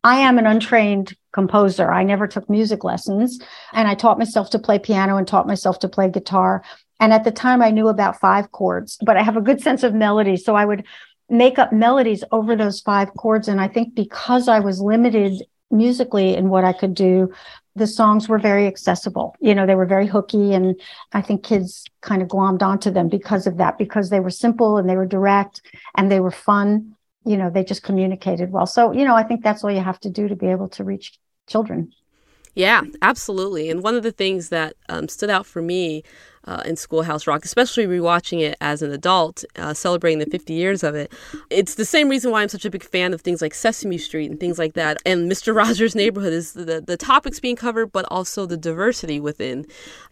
i 0.04 0.16
am 0.16 0.38
an 0.38 0.46
untrained 0.46 1.16
composer. 1.32 1.90
I 1.90 2.02
never 2.02 2.26
took 2.26 2.50
music 2.50 2.84
lessons 2.84 3.40
and 3.72 3.88
i 3.88 3.94
taught 3.94 4.18
myself 4.18 4.50
to 4.50 4.58
play 4.58 4.78
piano 4.78 5.16
and 5.16 5.26
taught 5.26 5.46
myself 5.46 5.78
to 5.80 5.88
play 5.88 6.10
guitar. 6.10 6.62
And 7.00 7.14
at 7.14 7.25
the 7.25 7.32
time 7.32 7.62
i 7.62 7.70
knew 7.70 7.88
about 7.88 8.20
five 8.20 8.52
chords 8.52 8.98
but 9.02 9.16
i 9.16 9.22
have 9.22 9.38
a 9.38 9.40
good 9.48 9.62
sense 9.62 9.82
of 9.82 9.94
melody. 9.94 10.36
So 10.36 10.54
i 10.54 10.66
would 10.66 10.84
make 11.28 11.59
up 11.59 11.73
melodies 11.73 12.25
over 12.33 12.56
those 12.56 12.80
five 12.80 13.12
chords. 13.14 13.49
And 13.49 13.61
I 13.61 13.68
think 13.68 13.95
because 13.95 14.49
I 14.49 14.61
was 14.61 14.80
limited 14.80 15.42
musically 15.71 16.35
in 16.35 16.49
what 16.49 16.64
I 16.64 16.73
could 16.73 16.95
do, 16.95 17.33
the 17.75 17.87
songs 17.87 18.28
were 18.28 18.38
very 18.38 18.66
accessible. 18.66 19.37
You 19.40 19.54
know, 19.54 19.66
they 19.66 19.75
were 19.75 19.87
very 19.87 20.06
hooky. 20.06 20.54
And 20.54 20.80
I 21.12 21.21
think 21.21 21.42
kids 21.42 21.85
kind 22.00 22.23
of 22.23 22.28
glommed 22.28 22.62
onto 22.62 22.90
them 22.90 23.09
because 23.09 23.47
of 23.47 23.59
that, 23.59 23.76
because 23.76 24.09
they 24.09 24.21
were 24.21 24.30
simple 24.30 24.78
and 24.78 24.88
they 24.88 24.97
were 24.97 25.06
direct 25.06 25.61
and 25.97 26.11
they 26.11 26.21
were 26.21 26.30
fun. 26.30 26.95
You 27.25 27.37
know, 27.37 27.50
they 27.50 27.64
just 27.64 27.83
communicated 27.83 28.52
well. 28.52 28.66
So, 28.66 28.92
you 28.92 29.04
know, 29.04 29.16
I 29.16 29.25
think 29.25 29.42
that's 29.42 29.62
all 29.64 29.71
you 29.71 29.80
have 29.80 30.00
to 30.00 30.11
do 30.11 30.28
to 30.28 30.37
be 30.37 30.47
able 30.47 30.68
to 30.71 30.85
reach 30.85 31.18
children. 31.49 31.92
Yeah, 32.54 32.83
absolutely. 33.02 33.68
And 33.68 33.83
one 33.83 33.97
of 33.97 34.02
the 34.02 34.12
things 34.12 34.49
that 34.49 34.75
um, 34.88 35.09
stood 35.09 35.28
out 35.28 35.45
for 35.45 35.61
me 35.61 36.02
uh, 36.46 36.62
in 36.64 36.76
Schoolhouse 36.76 37.26
Rock, 37.26 37.44
especially 37.44 37.86
rewatching 37.86 38.40
it 38.40 38.56
as 38.60 38.82
an 38.82 38.92
adult, 38.92 39.44
uh, 39.56 39.74
celebrating 39.74 40.18
the 40.18 40.26
50 40.26 40.52
years 40.52 40.82
of 40.82 40.94
it. 40.94 41.12
It's 41.50 41.74
the 41.74 41.84
same 41.84 42.08
reason 42.08 42.30
why 42.30 42.42
I'm 42.42 42.48
such 42.48 42.64
a 42.64 42.70
big 42.70 42.84
fan 42.84 43.12
of 43.12 43.20
things 43.20 43.42
like 43.42 43.54
Sesame 43.54 43.98
Street 43.98 44.30
and 44.30 44.38
things 44.38 44.58
like 44.58 44.74
that. 44.74 44.98
And 45.04 45.30
Mr. 45.30 45.54
Rogers' 45.62 45.94
Neighborhood 45.94 46.32
is 46.32 46.52
the, 46.52 46.80
the 46.80 46.96
topics 46.96 47.40
being 47.40 47.56
covered, 47.56 47.92
but 47.92 48.04
also 48.10 48.46
the 48.46 48.56
diversity 48.56 49.18
within 49.20 49.66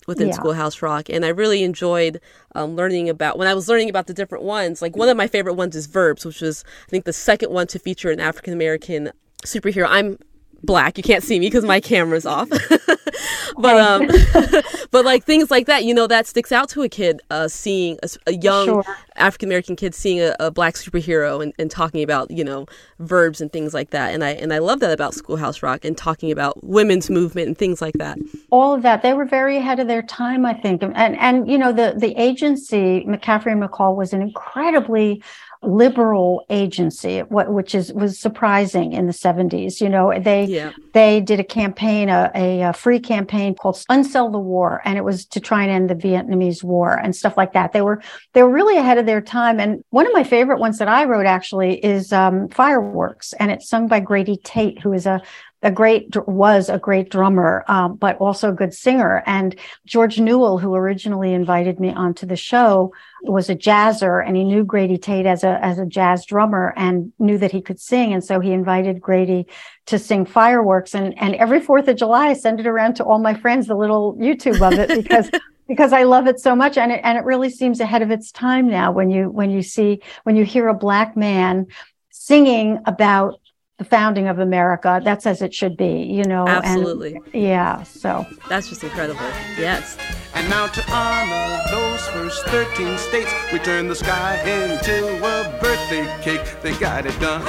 within 0.06 0.28
Yeah. 0.28 0.34
Schoolhouse 0.34 0.82
Rock. 0.82 1.08
And 1.08 1.24
I 1.24 1.28
really 1.28 1.62
enjoyed 1.62 2.20
um, 2.54 2.76
learning 2.76 3.08
about 3.08 3.38
when 3.38 3.48
I 3.48 3.54
was 3.54 3.68
learning 3.68 3.88
about 3.88 4.06
the 4.06 4.14
different 4.14 4.44
ones. 4.44 4.82
Like 4.82 4.96
one 4.96 5.08
of 5.08 5.16
my 5.16 5.26
favorite 5.26 5.54
ones 5.54 5.74
is 5.76 5.86
Verbs, 5.86 6.24
which 6.26 6.40
was 6.40 6.64
I 6.86 6.90
think 6.90 7.04
the 7.04 7.12
second 7.12 7.50
one 7.52 7.66
to 7.68 7.78
feature 7.78 8.10
an 8.10 8.20
African 8.20 8.52
American 8.52 9.12
superhero. 9.44 9.86
I'm 9.88 10.18
black. 10.64 10.96
You 10.98 11.04
can't 11.04 11.22
see 11.22 11.38
me 11.38 11.46
because 11.46 11.64
my 11.64 11.80
camera's 11.80 12.26
off. 12.26 12.48
but 13.58 13.76
um, 13.76 14.08
but 14.90 15.04
like 15.04 15.24
things 15.24 15.50
like 15.50 15.66
that, 15.66 15.84
you 15.84 15.94
know, 15.94 16.06
that 16.06 16.26
sticks 16.26 16.52
out 16.52 16.68
to 16.70 16.82
a 16.82 16.88
kid 16.88 17.20
uh, 17.30 17.48
seeing 17.48 17.98
a 18.26 18.34
young 18.34 18.66
Sure. 18.66 18.84
African 19.16 19.48
American 19.48 19.76
kid 19.76 19.94
seeing 19.94 20.20
a, 20.20 20.34
a 20.40 20.50
black 20.50 20.74
superhero 20.74 21.42
and, 21.42 21.52
and 21.58 21.70
talking 21.70 22.02
about 22.02 22.30
you 22.30 22.44
know 22.44 22.66
verbs 22.98 23.40
and 23.40 23.52
things 23.52 23.74
like 23.74 23.90
that. 23.90 24.14
And 24.14 24.24
I 24.24 24.30
and 24.30 24.52
I 24.52 24.58
love 24.58 24.80
that 24.80 24.92
about 24.92 25.14
Schoolhouse 25.14 25.62
Rock 25.62 25.84
and 25.84 25.96
talking 25.96 26.30
about 26.30 26.62
women's 26.64 27.10
movement 27.10 27.46
and 27.48 27.58
things 27.58 27.80
like 27.80 27.94
that. 27.94 28.18
all 28.50 28.74
of 28.74 28.82
that 28.82 29.02
they 29.02 29.12
were 29.14 29.24
very 29.24 29.56
ahead 29.56 29.80
of 29.80 29.88
their 29.88 30.02
time 30.02 30.44
i 30.46 30.54
think 30.54 30.82
and 30.82 30.94
and 31.18 31.48
you 31.50 31.58
know 31.58 31.72
the 31.72 31.94
the 31.96 32.14
agency 32.20 33.04
mccaffrey 33.06 33.52
and 33.52 33.62
mccall 33.62 33.96
was 33.96 34.12
an 34.12 34.22
incredibly 34.22 35.22
liberal 35.66 36.44
agency 36.50 37.20
what 37.20 37.52
which 37.52 37.74
is 37.74 37.92
was 37.92 38.18
surprising 38.18 38.92
in 38.92 39.06
the 39.06 39.12
70s 39.12 39.80
you 39.80 39.88
know 39.88 40.12
they 40.18 40.44
Yeah. 40.44 40.72
they 40.92 41.20
did 41.20 41.40
a 41.40 41.44
campaign 41.44 42.08
a, 42.08 42.30
a, 42.34 42.60
a 42.62 42.72
free 42.72 43.00
campaign 43.00 43.54
called 43.54 43.76
unsell 43.90 44.30
the 44.30 44.38
war 44.38 44.80
and 44.84 44.98
it 44.98 45.04
was 45.04 45.24
to 45.26 45.40
try 45.40 45.62
and 45.62 45.70
end 45.70 45.90
the 45.90 45.94
vietnamese 45.94 46.62
war 46.62 46.94
and 46.94 47.14
stuff 47.16 47.36
like 47.36 47.52
that 47.52 47.72
they 47.72 47.82
were 47.82 48.02
they 48.32 48.42
were 48.42 48.50
really 48.52 48.76
ahead 48.76 48.98
of 48.98 49.06
their 49.06 49.20
time 49.20 49.58
and 49.58 49.82
one 49.90 50.06
of 50.06 50.12
my 50.12 50.24
favorite 50.24 50.58
ones 50.60 50.78
that 50.78 50.88
i 50.88 51.04
wrote 51.04 51.26
actually 51.26 51.84
is 51.84 52.12
um, 52.12 52.48
fireworks 52.48 53.32
and 53.40 53.50
it's 53.50 53.68
sung 53.68 53.86
by 53.88 54.00
grady 54.00 54.36
tate 54.44 54.80
who 54.80 54.92
is 54.92 55.06
a 55.06 55.20
a 55.64 55.70
great 55.70 56.14
was 56.28 56.68
a 56.68 56.78
great 56.78 57.10
drummer, 57.10 57.64
um, 57.68 57.96
but 57.96 58.18
also 58.18 58.50
a 58.50 58.52
good 58.52 58.74
singer. 58.74 59.22
And 59.26 59.56
George 59.86 60.20
Newell, 60.20 60.58
who 60.58 60.74
originally 60.74 61.32
invited 61.32 61.80
me 61.80 61.88
onto 61.88 62.26
the 62.26 62.36
show, 62.36 62.92
was 63.22 63.48
a 63.48 63.56
jazzer, 63.56 64.24
and 64.24 64.36
he 64.36 64.44
knew 64.44 64.62
Grady 64.62 64.98
Tate 64.98 65.24
as 65.24 65.42
a 65.42 65.58
as 65.64 65.78
a 65.78 65.86
jazz 65.86 66.26
drummer 66.26 66.74
and 66.76 67.12
knew 67.18 67.38
that 67.38 67.50
he 67.50 67.62
could 67.62 67.80
sing. 67.80 68.12
And 68.12 68.22
so 68.22 68.40
he 68.40 68.52
invited 68.52 69.00
Grady 69.00 69.46
to 69.86 69.98
sing 69.98 70.26
fireworks. 70.26 70.94
And 70.94 71.18
and 71.18 71.34
every 71.36 71.60
Fourth 71.60 71.88
of 71.88 71.96
July, 71.96 72.28
I 72.28 72.34
send 72.34 72.60
it 72.60 72.66
around 72.66 72.94
to 72.96 73.04
all 73.04 73.18
my 73.18 73.34
friends, 73.34 73.66
the 73.66 73.74
little 73.74 74.14
YouTube 74.16 74.60
of 74.60 74.78
it, 74.78 75.02
because. 75.02 75.30
Because 75.66 75.94
I 75.94 76.02
love 76.02 76.26
it 76.26 76.38
so 76.40 76.54
much, 76.54 76.76
and 76.76 76.92
it 76.92 77.00
and 77.02 77.16
it 77.16 77.24
really 77.24 77.48
seems 77.48 77.80
ahead 77.80 78.02
of 78.02 78.10
its 78.10 78.30
time 78.30 78.68
now. 78.68 78.92
When 78.92 79.08
you 79.08 79.30
when 79.30 79.48
you 79.50 79.62
see 79.62 80.02
when 80.24 80.36
you 80.36 80.44
hear 80.44 80.68
a 80.68 80.74
black 80.74 81.16
man 81.16 81.68
singing 82.10 82.80
about 82.84 83.40
the 83.78 83.84
founding 83.84 84.28
of 84.28 84.38
America. 84.38 85.00
That's 85.04 85.26
as 85.26 85.42
it 85.42 85.52
should 85.52 85.76
be, 85.76 86.02
you 86.04 86.22
know. 86.24 86.46
and- 86.46 86.64
Absolutely. 86.64 87.20
yeah. 87.32 87.82
So 87.82 88.24
That's 88.48 88.68
just 88.68 88.84
incredible. 88.84 89.20
Yes. 89.58 89.96
And 90.34 90.48
now 90.48 90.68
to 90.68 90.82
honor 90.92 91.60
those 91.70 92.06
first 92.08 92.44
13 92.46 92.96
states, 92.98 93.32
we 93.52 93.58
turn 93.58 93.88
the 93.88 93.94
sky 93.96 94.38
into 94.46 95.16
a 95.18 95.58
birthday 95.60 96.06
cake. 96.22 96.44
They 96.62 96.72
got 96.78 97.04
it 97.06 97.18
done. 97.20 97.42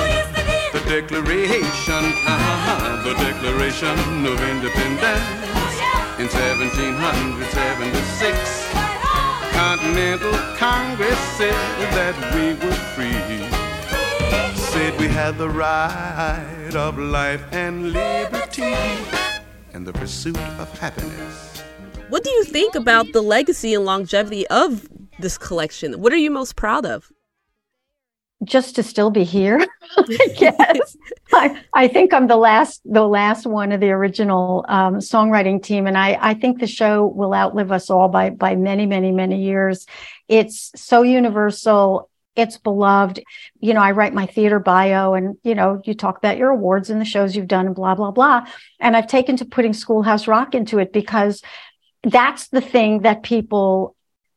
The 0.73 0.79
Declaration, 0.89 2.05
uh-huh, 2.27 3.03
the 3.03 3.13
Declaration 3.15 4.25
of 4.25 4.41
Independence 4.49 5.23
in 6.19 6.27
1776. 6.27 8.73
Continental 9.53 10.33
Congress 10.57 11.19
said 11.37 11.53
that 11.93 12.15
we 12.35 12.53
were 12.65 12.75
free. 12.93 13.45
Said 14.75 14.99
we 14.99 15.07
had 15.07 15.37
the 15.37 15.47
right 15.47 16.75
of 16.75 16.99
life 16.99 17.41
and 17.53 17.93
liberty 17.93 18.75
and 19.71 19.87
the 19.87 19.93
pursuit 19.93 20.37
of 20.59 20.67
happiness. 20.79 21.63
What 22.09 22.25
do 22.25 22.29
you 22.29 22.43
think 22.43 22.75
about 22.75 23.13
the 23.13 23.21
legacy 23.21 23.73
and 23.73 23.85
longevity 23.85 24.45
of 24.47 24.89
this 25.17 25.37
collection? 25.37 26.01
What 26.01 26.11
are 26.11 26.17
you 26.17 26.29
most 26.29 26.57
proud 26.57 26.85
of? 26.85 27.09
just 28.43 28.75
to 28.75 28.83
still 28.83 29.09
be 29.09 29.23
here, 29.23 29.65
I 29.97 30.27
guess. 30.37 30.97
I, 31.33 31.63
I 31.73 31.87
think 31.87 32.13
I'm 32.13 32.27
the 32.27 32.35
last 32.35 32.81
the 32.83 33.07
last 33.07 33.45
one 33.45 33.71
of 33.71 33.79
the 33.79 33.91
original 33.91 34.65
um, 34.67 34.95
songwriting 34.95 35.63
team, 35.63 35.87
and 35.87 35.97
I 35.97 36.17
I 36.19 36.33
think 36.33 36.59
the 36.59 36.67
show 36.67 37.07
will 37.07 37.33
outlive 37.33 37.71
us 37.71 37.89
all 37.89 38.09
by 38.09 38.29
by 38.29 38.57
many 38.57 38.85
many 38.85 39.13
many 39.13 39.41
years. 39.41 39.87
It's 40.27 40.71
so 40.75 41.01
universal. 41.01 42.09
It's 42.35 42.57
beloved. 42.57 43.23
You 43.59 43.73
know, 43.73 43.81
I 43.81 43.91
write 43.91 44.13
my 44.13 44.25
theater 44.25 44.59
bio 44.59 45.13
and, 45.13 45.37
you 45.43 45.55
know, 45.55 45.81
you 45.85 45.93
talk 45.93 46.17
about 46.17 46.37
your 46.37 46.49
awards 46.49 46.89
and 46.89 46.99
the 46.99 47.05
shows 47.05 47.35
you've 47.35 47.47
done 47.47 47.67
and 47.67 47.75
blah, 47.75 47.95
blah, 47.95 48.11
blah. 48.11 48.45
And 48.79 48.95
I've 48.95 49.07
taken 49.07 49.37
to 49.37 49.45
putting 49.45 49.73
Schoolhouse 49.73 50.27
Rock 50.27 50.53
into 50.53 50.79
it 50.79 50.91
because 50.91 51.41
that's 52.03 52.49
the 52.49 52.61
thing 52.61 53.01
that 53.01 53.23
people 53.23 53.95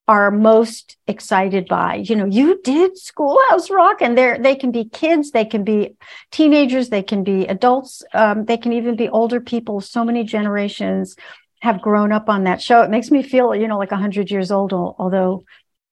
are 0.08 0.30
most 0.30 0.96
excited 1.06 1.68
by. 1.68 1.96
You 1.96 2.16
know, 2.16 2.24
you 2.24 2.60
did 2.62 2.96
Schoolhouse 2.96 3.70
Rock 3.70 4.00
and 4.00 4.16
they're, 4.16 4.38
they 4.38 4.54
can 4.54 4.72
be 4.72 4.86
kids, 4.86 5.32
they 5.32 5.44
can 5.44 5.64
be 5.64 5.96
teenagers, 6.30 6.88
they 6.88 7.02
can 7.02 7.24
be 7.24 7.46
adults, 7.46 8.02
um, 8.14 8.46
they 8.46 8.56
can 8.56 8.72
even 8.72 8.96
be 8.96 9.10
older 9.10 9.38
people. 9.38 9.82
So 9.82 10.04
many 10.04 10.24
generations 10.24 11.14
have 11.60 11.82
grown 11.82 12.10
up 12.10 12.30
on 12.30 12.44
that 12.44 12.62
show. 12.62 12.80
It 12.80 12.90
makes 12.90 13.10
me 13.10 13.22
feel, 13.22 13.54
you 13.54 13.68
know, 13.68 13.76
like 13.76 13.90
100 13.90 14.30
years 14.30 14.50
old, 14.50 14.72
although 14.72 15.44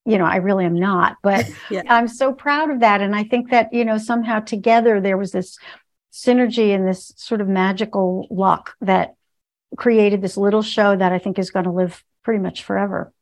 you 0.07 0.19
know, 0.19 0.25
I 0.25 0.37
really 0.37 0.65
am 0.65 0.79
not, 0.79 1.17
but 1.23 1.47
Yeah. 1.71 1.83
I'm 1.89 2.09
so 2.09 2.33
proud 2.33 2.71
of 2.71 2.81
that. 2.81 3.01
And 3.01 3.15
I 3.15 3.25
think 3.25 3.51
that, 3.51 3.73
you 3.73 3.85
know, 3.85 3.99
somehow 3.99 4.41
together 4.41 5.01
there 5.01 5.19
was 5.19 5.33
this 5.33 5.59
synergy 6.13 6.75
and 6.75 6.87
this 6.87 7.13
sort 7.17 7.41
of 7.41 7.49
magical 7.49 8.27
luck 8.31 8.75
that 8.81 9.15
created 9.77 10.23
this 10.23 10.37
little 10.37 10.63
show 10.63 10.97
that 10.97 11.13
I 11.13 11.19
think 11.19 11.39
is 11.39 11.51
going 11.51 11.65
to 11.65 11.73
live 11.73 12.03
pretty 12.23 12.41
much 12.41 12.63
forever. 12.63 13.13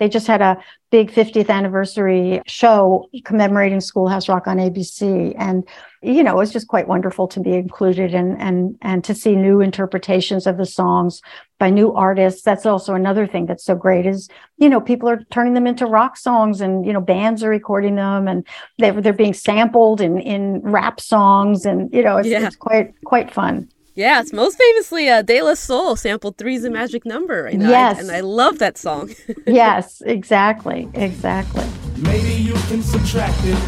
They 0.00 0.08
just 0.08 0.26
had 0.26 0.40
a 0.40 0.56
big 0.90 1.12
50th 1.12 1.50
anniversary 1.50 2.40
show 2.46 3.08
commemorating 3.24 3.80
Schoolhouse 3.80 4.28
Rock 4.30 4.48
on 4.48 4.56
ABC. 4.56 5.34
And, 5.38 5.68
you 6.02 6.24
know, 6.24 6.32
it 6.32 6.38
was 6.38 6.52
just 6.52 6.68
quite 6.68 6.88
wonderful 6.88 7.28
to 7.28 7.38
be 7.38 7.52
included 7.52 8.14
and, 8.14 8.40
and, 8.40 8.76
and 8.80 9.04
to 9.04 9.14
see 9.14 9.36
new 9.36 9.60
interpretations 9.60 10.46
of 10.46 10.56
the 10.56 10.64
songs 10.64 11.20
by 11.58 11.68
new 11.68 11.92
artists. 11.92 12.42
That's 12.42 12.64
also 12.64 12.94
another 12.94 13.26
thing 13.26 13.44
that's 13.44 13.62
so 13.64 13.74
great 13.76 14.06
is, 14.06 14.28
you 14.56 14.70
know, 14.70 14.80
people 14.80 15.08
are 15.08 15.22
turning 15.30 15.52
them 15.52 15.66
into 15.66 15.84
rock 15.84 16.16
songs 16.16 16.62
and, 16.62 16.86
you 16.86 16.94
know, 16.94 17.00
bands 17.02 17.44
are 17.44 17.50
recording 17.50 17.96
them 17.96 18.26
and 18.26 18.46
they're, 18.78 18.98
they're 19.00 19.12
being 19.12 19.34
sampled 19.34 20.00
in, 20.00 20.18
in 20.18 20.60
rap 20.62 20.98
songs. 20.98 21.66
And, 21.66 21.92
you 21.92 22.02
know, 22.02 22.16
it's, 22.16 22.28
Yeah. 22.28 22.46
it's 22.46 22.56
quite, 22.56 22.94
quite 23.04 23.30
fun. 23.30 23.68
Yeah, 23.94 24.20
it's 24.20 24.32
most 24.32 24.56
famously 24.56 25.08
uh, 25.08 25.22
De 25.22 25.42
La 25.42 25.54
Soul 25.54 25.96
sampled 25.96 26.38
Three's 26.38 26.64
a 26.64 26.70
Magic 26.70 27.04
Number. 27.04 27.48
You 27.50 27.58
know, 27.58 27.66
I- 27.66 27.70
Yes. 27.70 27.98
and 28.00 28.10
I 28.10 28.20
love 28.20 28.58
that 28.60 28.78
song. 28.78 29.10
yes, 29.46 30.00
exactly. 30.06 30.88
Exactly. 30.94 31.66
Maybe 31.98 32.30
you 32.42 32.54
can 32.68 32.82
subtract 32.82 33.38
it. 33.44 33.58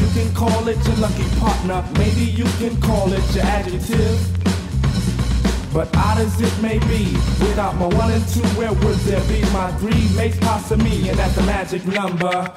You 0.00 0.08
can 0.22 0.34
call 0.34 0.68
it 0.68 0.78
your 0.86 0.96
lucky 0.96 1.24
partner. 1.38 1.84
Maybe 1.98 2.24
you 2.24 2.44
can 2.58 2.80
call 2.80 3.12
it 3.12 3.34
your 3.34 3.44
adjective. 3.44 4.28
But 5.74 5.88
odd 5.96 6.18
as 6.18 6.38
it 6.40 6.62
may 6.62 6.78
be, 6.80 7.12
without 7.40 7.74
my 7.76 7.86
one 7.86 8.10
and 8.12 8.26
two, 8.28 8.40
where 8.58 8.72
would 8.72 8.96
there 9.08 9.22
be 9.26 9.40
my 9.52 9.70
three 9.78 10.14
makes 10.16 10.38
possible 10.38 10.84
me, 10.84 11.08
and 11.08 11.18
that's 11.18 11.34
the 11.34 11.42
magic 11.42 11.84
number. 11.86 12.52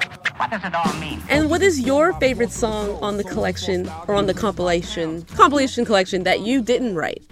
And 1.28 1.50
what 1.50 1.62
is 1.62 1.80
your 1.80 2.12
favorite 2.14 2.50
song 2.50 2.98
on 3.02 3.16
the 3.16 3.24
collection 3.24 3.90
or 4.06 4.14
on 4.14 4.26
the 4.26 4.34
compilation 4.34 5.22
compilation 5.22 5.84
collection 5.84 6.24
that 6.24 6.40
you 6.40 6.62
didn't 6.62 6.94
write? 6.94 7.24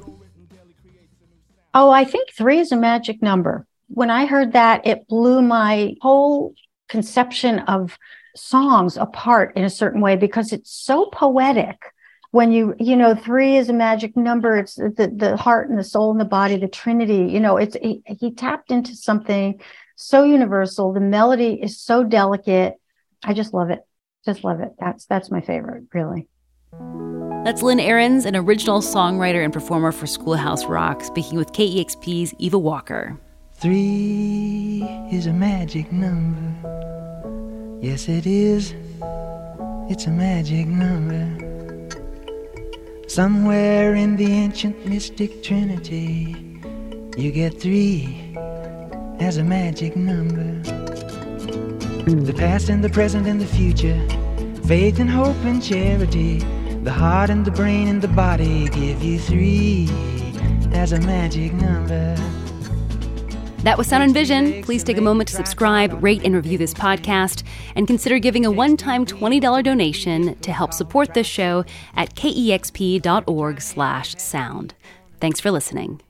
Oh, 1.74 1.90
I 1.90 2.04
think 2.04 2.30
three 2.32 2.60
is 2.60 2.72
a 2.72 2.76
magic 2.76 3.20
number. 3.20 3.66
When 3.88 4.10
I 4.10 4.26
heard 4.26 4.52
that, 4.52 4.86
it 4.86 5.08
blew 5.08 5.42
my 5.42 5.94
whole 6.00 6.54
conception 6.88 7.58
of 7.60 7.98
songs 8.36 8.96
apart 8.96 9.56
in 9.56 9.64
a 9.64 9.70
certain 9.70 10.00
way 10.00 10.16
because 10.16 10.52
it's 10.52 10.70
so 10.70 11.06
poetic. 11.06 11.76
When 12.30 12.52
you, 12.52 12.74
you 12.80 12.96
know, 12.96 13.14
three 13.14 13.56
is 13.56 13.68
a 13.68 13.72
magic 13.72 14.16
number. 14.16 14.56
It's 14.56 14.74
the, 14.74 15.12
the 15.14 15.36
heart 15.36 15.68
and 15.68 15.78
the 15.78 15.84
soul 15.84 16.10
and 16.10 16.20
the 16.20 16.24
body, 16.24 16.56
the 16.56 16.68
Trinity. 16.68 17.26
You 17.32 17.38
know, 17.38 17.56
it's 17.56 17.76
he, 17.80 18.02
he 18.06 18.32
tapped 18.32 18.70
into 18.70 18.96
something 18.96 19.60
so 19.96 20.24
universal. 20.24 20.92
The 20.92 21.00
melody 21.00 21.60
is 21.62 21.78
so 21.78 22.02
delicate. 22.02 22.74
I 23.24 23.32
just 23.32 23.54
love 23.54 23.70
it. 23.70 23.80
Just 24.24 24.44
love 24.44 24.60
it. 24.60 24.72
That's 24.78 25.06
that's 25.06 25.30
my 25.30 25.40
favorite, 25.40 25.84
really. 25.92 26.28
That's 27.44 27.62
Lynn 27.62 27.80
Ahrens, 27.80 28.24
an 28.24 28.36
original 28.36 28.80
songwriter 28.80 29.44
and 29.44 29.52
performer 29.52 29.92
for 29.92 30.06
Schoolhouse 30.06 30.64
Rock, 30.64 31.02
speaking 31.02 31.36
with 31.36 31.52
KEXP's 31.52 32.34
Eva 32.38 32.58
Walker. 32.58 33.18
Three 33.54 34.82
is 35.12 35.26
a 35.26 35.32
magic 35.32 35.92
number. 35.92 37.78
Yes, 37.82 38.08
it 38.08 38.26
is. 38.26 38.74
It's 39.90 40.06
a 40.06 40.10
magic 40.10 40.66
number. 40.66 41.40
Somewhere 43.08 43.94
in 43.94 44.16
the 44.16 44.26
ancient 44.26 44.86
mystic 44.86 45.42
trinity, 45.42 46.34
you 47.16 47.30
get 47.30 47.60
three 47.60 48.34
There's 49.18 49.36
a 49.36 49.44
magic 49.44 49.96
number. 49.96 50.83
The 52.06 52.34
past 52.34 52.68
and 52.68 52.84
the 52.84 52.90
present 52.90 53.26
and 53.26 53.40
the 53.40 53.46
future. 53.46 53.98
Faith 54.66 55.00
and 55.00 55.08
hope 55.08 55.42
and 55.44 55.62
charity. 55.62 56.40
The 56.82 56.92
heart 56.92 57.30
and 57.30 57.46
the 57.46 57.50
brain 57.50 57.88
and 57.88 58.02
the 58.02 58.08
body 58.08 58.68
give 58.68 59.02
you 59.02 59.18
three. 59.18 59.86
There's 60.68 60.92
a 60.92 61.00
magic 61.00 61.54
number. 61.54 62.14
That 63.62 63.78
was 63.78 63.86
Sound 63.86 64.02
and 64.02 64.12
Vision. 64.12 64.62
Please 64.62 64.84
take 64.84 64.98
a 64.98 65.00
moment 65.00 65.30
to 65.30 65.34
subscribe, 65.34 66.04
rate, 66.04 66.22
and 66.24 66.34
review 66.34 66.58
this 66.58 66.74
podcast, 66.74 67.42
and 67.74 67.86
consider 67.86 68.18
giving 68.18 68.44
a 68.44 68.50
one-time 68.50 69.06
$20 69.06 69.64
donation 69.64 70.34
to 70.40 70.52
help 70.52 70.74
support 70.74 71.14
this 71.14 71.26
show 71.26 71.64
at 71.96 72.14
kexp.org 72.14 73.62
slash 73.62 74.14
sound. 74.16 74.74
Thanks 75.20 75.40
for 75.40 75.50
listening. 75.50 76.02